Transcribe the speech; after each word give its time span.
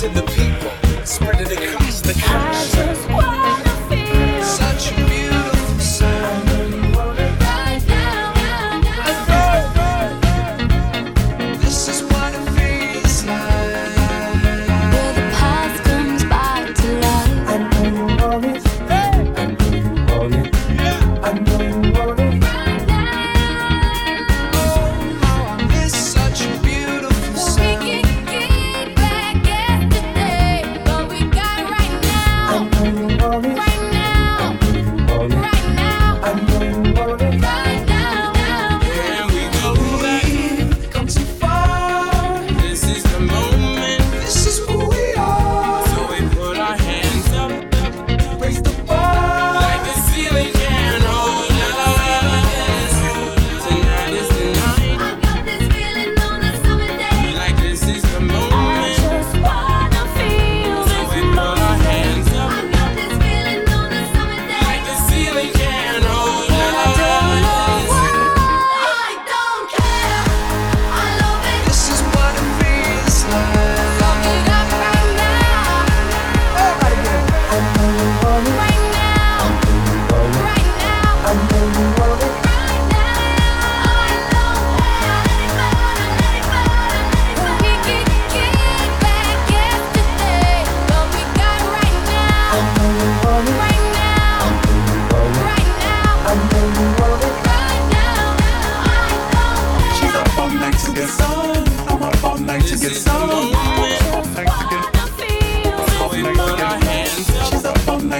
to 0.00 0.08
the 0.08 0.22
people, 0.22 1.04
spread 1.04 1.42
it 1.42 1.52
across 1.52 2.00
the 2.00 2.14
country. 2.14 2.89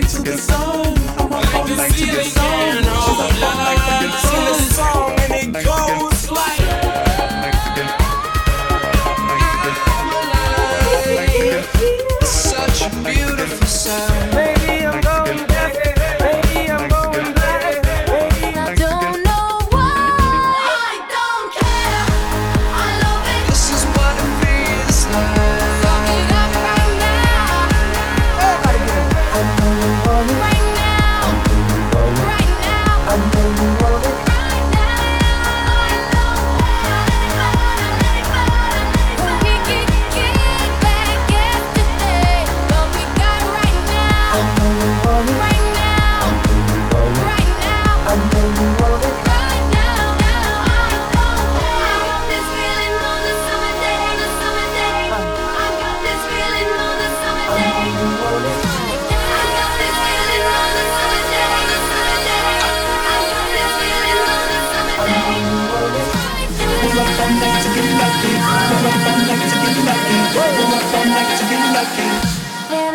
like 0.00 0.10
to 0.10 0.22
console 0.22 0.99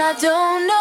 I 0.07 0.13
don't 0.13 0.67
know. 0.67 0.74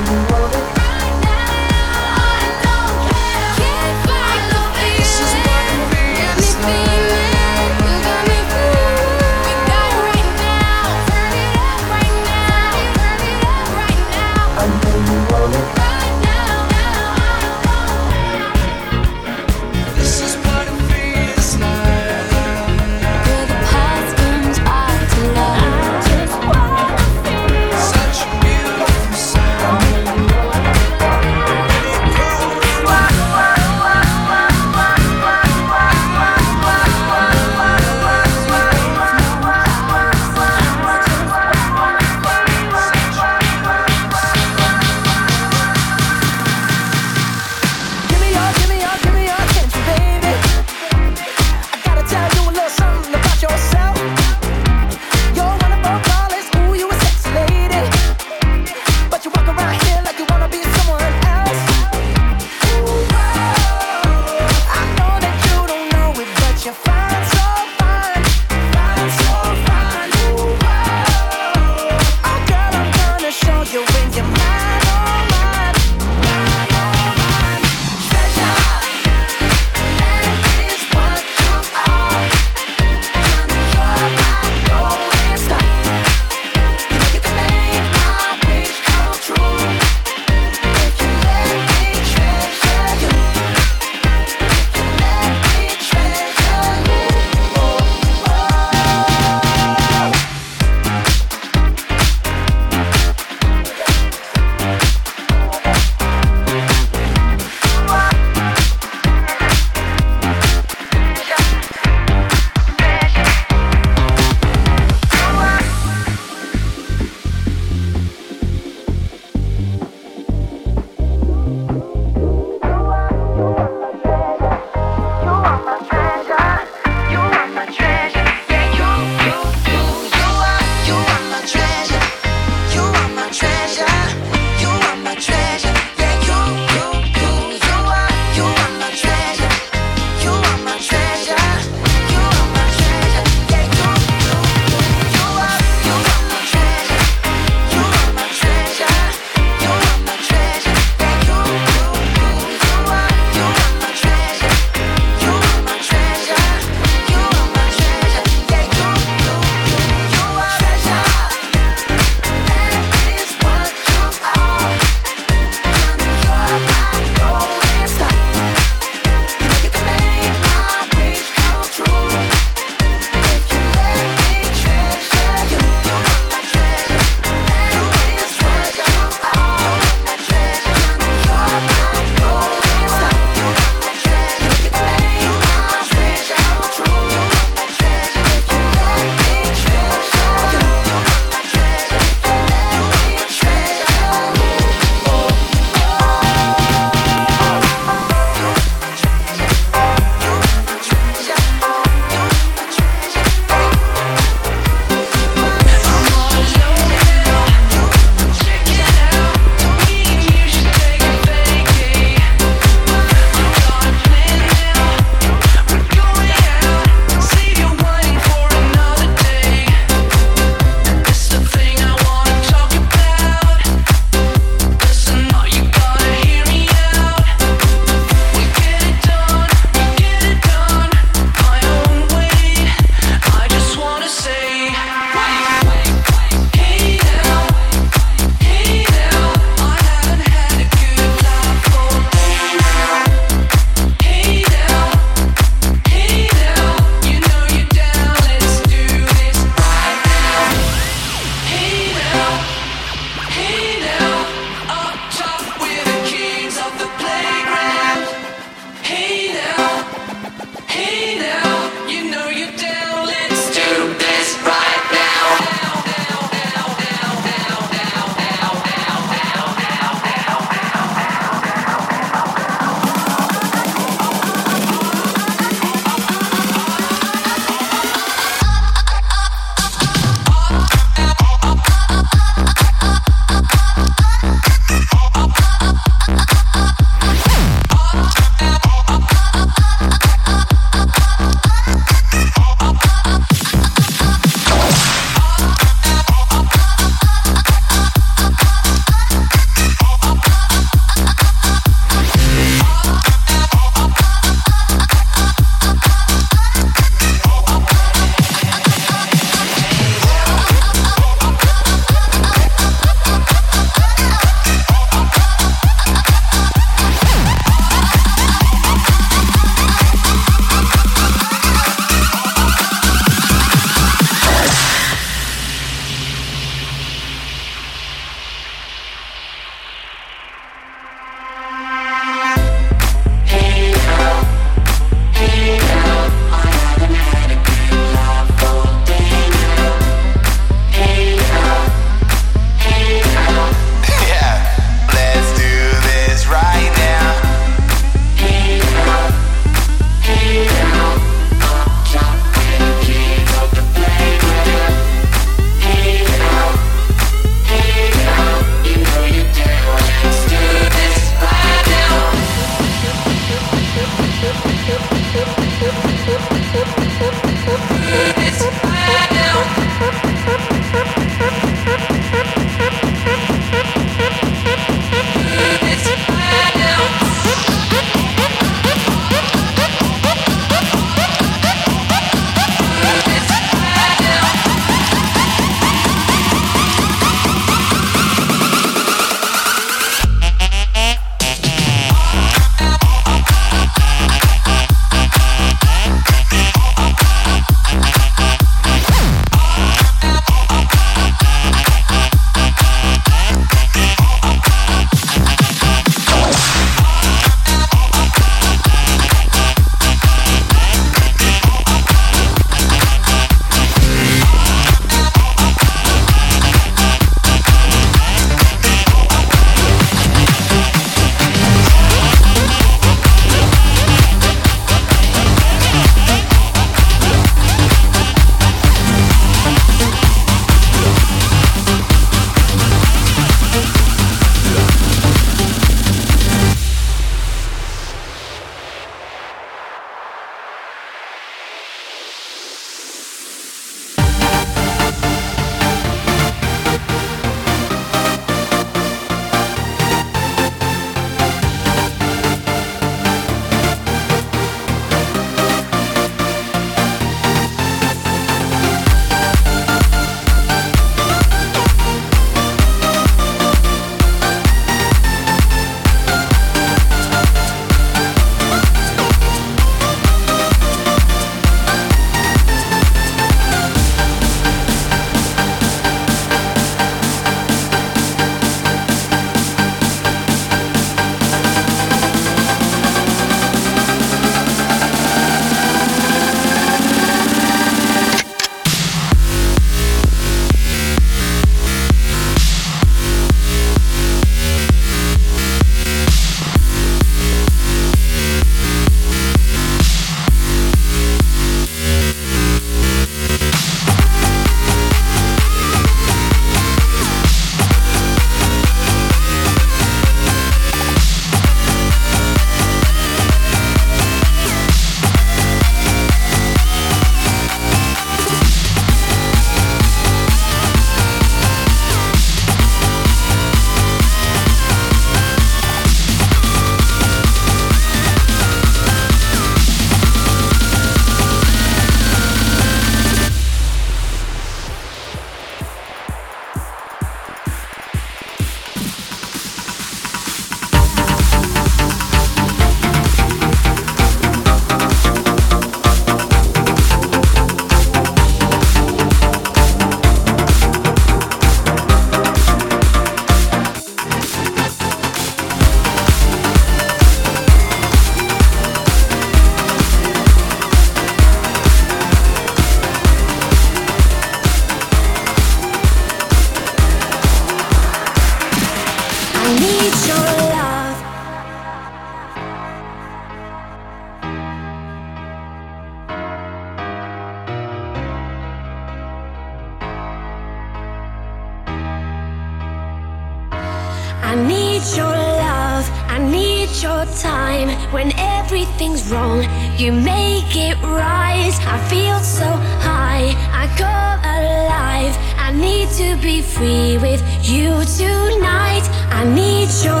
To 595.97 596.15
be 596.21 596.41
free 596.41 596.97
with 596.97 597.21
you 597.43 597.83
tonight. 597.97 598.85
I 599.11 599.25
need 599.25 599.67
your 599.83 600.00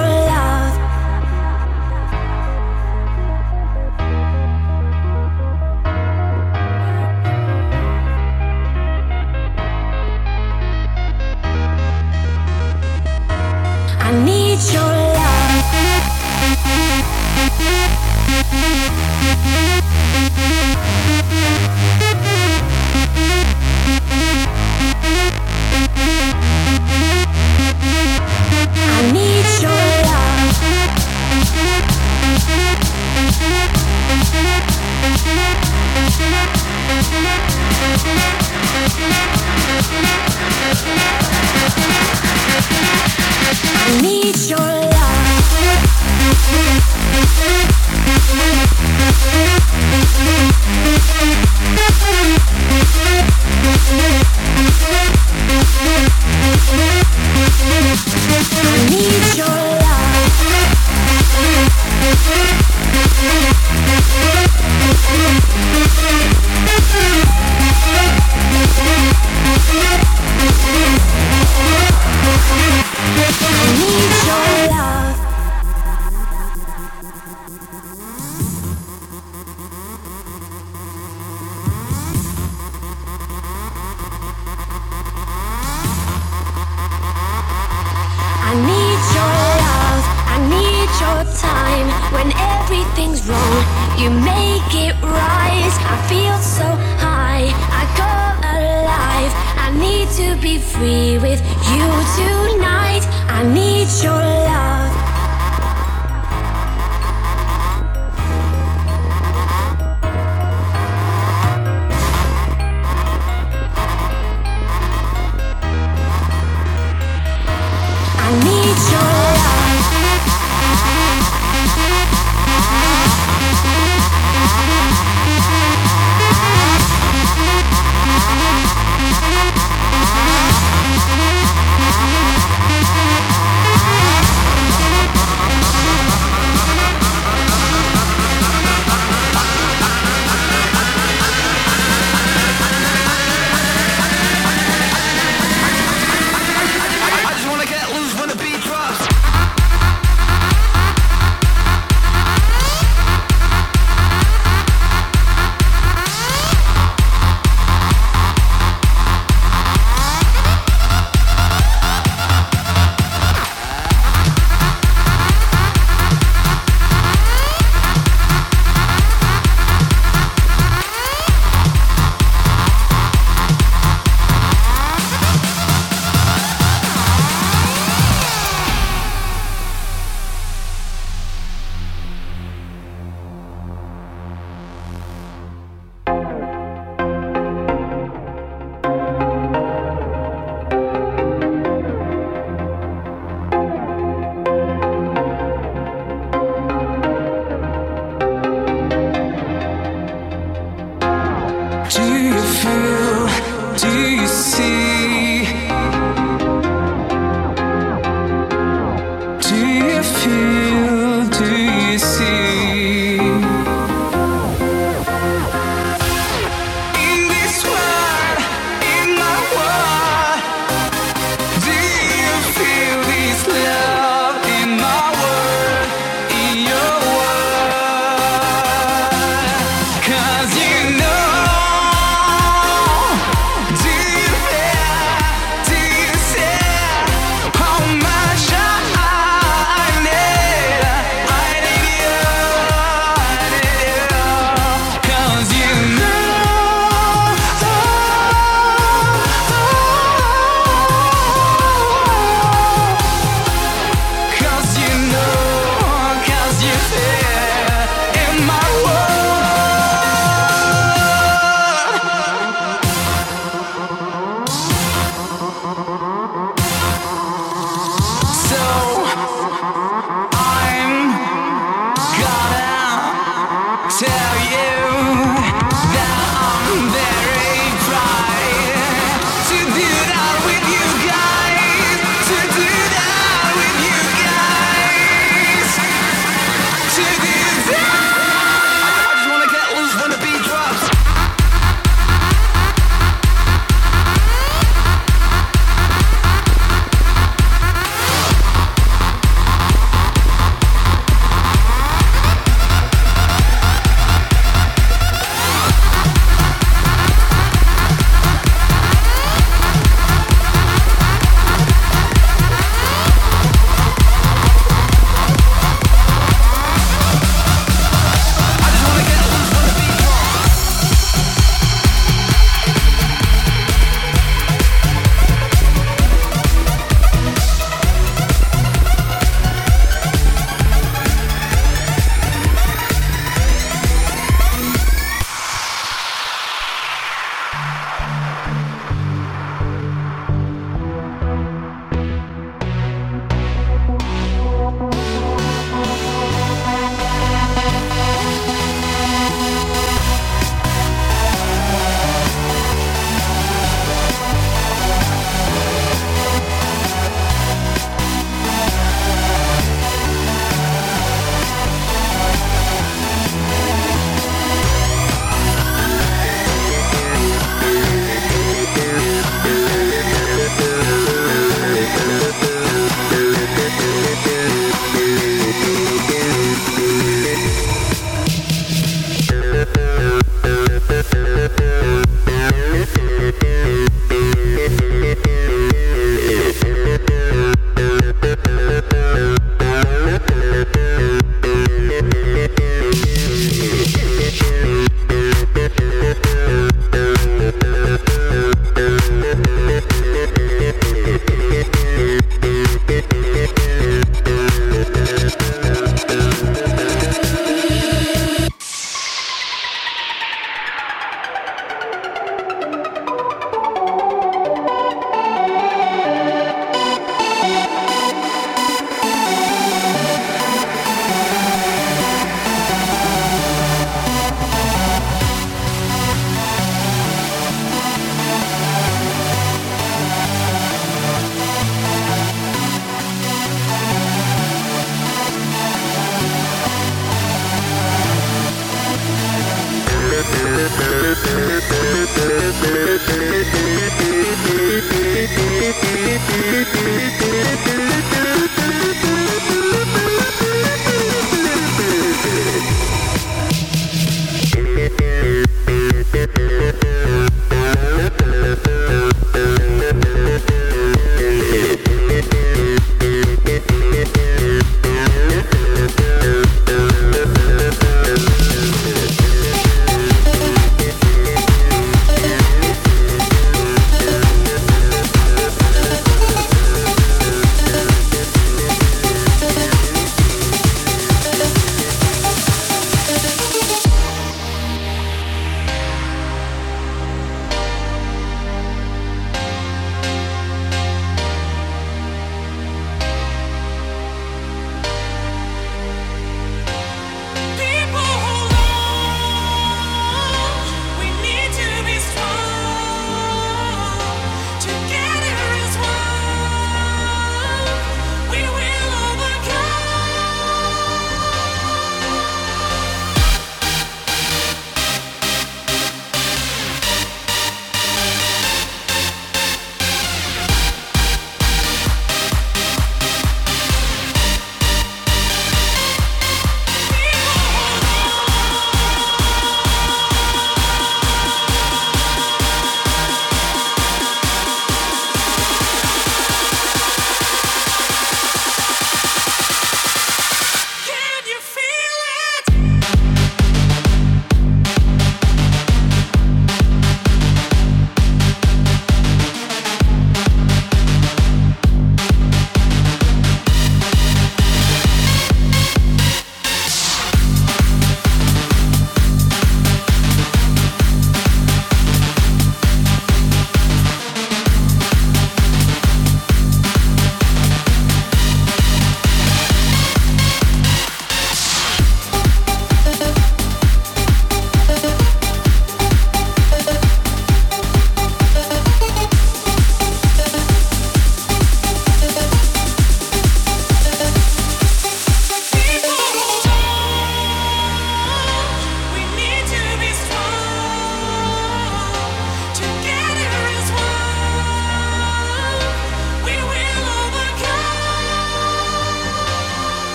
Thank 446.73 447.79
you. 447.79 447.90